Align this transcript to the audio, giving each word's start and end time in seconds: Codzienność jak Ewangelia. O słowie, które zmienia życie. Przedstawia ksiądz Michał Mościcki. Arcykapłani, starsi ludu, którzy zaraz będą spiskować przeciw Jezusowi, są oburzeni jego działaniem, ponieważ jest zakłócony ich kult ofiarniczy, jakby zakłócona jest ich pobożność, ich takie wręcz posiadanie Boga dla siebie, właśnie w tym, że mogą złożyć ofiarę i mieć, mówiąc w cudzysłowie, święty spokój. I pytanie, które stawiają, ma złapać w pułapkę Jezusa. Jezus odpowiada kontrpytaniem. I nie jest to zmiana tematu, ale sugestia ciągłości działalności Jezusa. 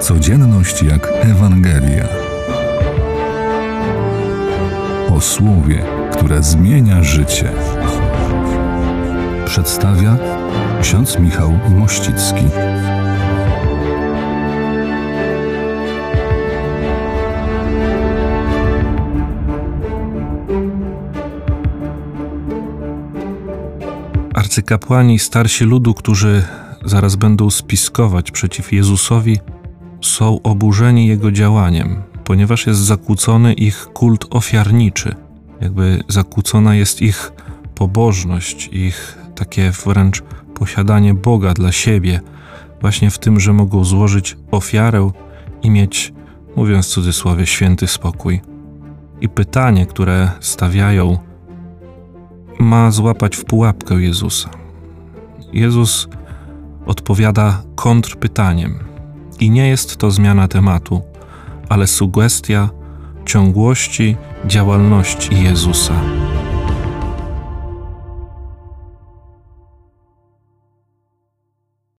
Codzienność 0.00 0.82
jak 0.82 1.08
Ewangelia. 1.20 2.08
O 5.10 5.20
słowie, 5.20 5.84
które 6.12 6.42
zmienia 6.42 7.02
życie. 7.02 7.52
Przedstawia 9.46 10.16
ksiądz 10.82 11.18
Michał 11.18 11.58
Mościcki. 11.70 12.44
Arcykapłani, 24.34 25.18
starsi 25.18 25.64
ludu, 25.64 25.94
którzy 25.94 26.44
zaraz 26.84 27.16
będą 27.16 27.50
spiskować 27.50 28.30
przeciw 28.30 28.72
Jezusowi, 28.72 29.38
są 30.00 30.42
oburzeni 30.42 31.06
jego 31.06 31.32
działaniem, 31.32 32.02
ponieważ 32.24 32.66
jest 32.66 32.80
zakłócony 32.80 33.52
ich 33.52 33.88
kult 33.92 34.26
ofiarniczy, 34.30 35.14
jakby 35.60 36.02
zakłócona 36.08 36.74
jest 36.74 37.02
ich 37.02 37.32
pobożność, 37.74 38.68
ich 38.72 39.18
takie 39.34 39.70
wręcz 39.70 40.22
posiadanie 40.54 41.14
Boga 41.14 41.54
dla 41.54 41.72
siebie, 41.72 42.20
właśnie 42.80 43.10
w 43.10 43.18
tym, 43.18 43.40
że 43.40 43.52
mogą 43.52 43.84
złożyć 43.84 44.36
ofiarę 44.50 45.10
i 45.62 45.70
mieć, 45.70 46.12
mówiąc 46.56 46.86
w 46.86 46.90
cudzysłowie, 46.90 47.46
święty 47.46 47.86
spokój. 47.86 48.40
I 49.20 49.28
pytanie, 49.28 49.86
które 49.86 50.30
stawiają, 50.40 51.18
ma 52.58 52.90
złapać 52.90 53.36
w 53.36 53.44
pułapkę 53.44 53.94
Jezusa. 53.94 54.50
Jezus 55.52 56.08
odpowiada 56.86 57.62
kontrpytaniem. 57.74 58.87
I 59.40 59.50
nie 59.50 59.68
jest 59.68 59.96
to 59.96 60.10
zmiana 60.10 60.48
tematu, 60.48 61.02
ale 61.68 61.86
sugestia 61.86 62.70
ciągłości 63.26 64.16
działalności 64.46 65.42
Jezusa. 65.42 65.94